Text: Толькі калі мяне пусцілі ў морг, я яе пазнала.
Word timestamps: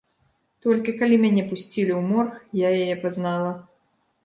Толькі 0.65 0.95
калі 1.01 1.19
мяне 1.25 1.43
пусцілі 1.51 1.93
ў 1.97 2.01
морг, 2.09 2.33
я 2.65 2.69
яе 2.83 2.95
пазнала. 3.07 3.57